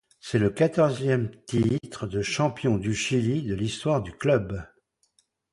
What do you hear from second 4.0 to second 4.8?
du club.